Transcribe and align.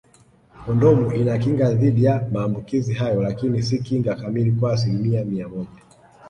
Kondomu 0.63 1.11
inakinga 1.11 1.71
dhidi 1.73 2.03
ya 2.03 2.27
maambukizi 2.31 2.93
hayo 2.93 3.21
lakini 3.21 3.63
si 3.63 3.79
kinga 3.79 4.15
kamili 4.15 4.51
kwa 4.51 4.73
asilimia 4.73 5.25
mia 5.25 5.47
moja 5.47 5.81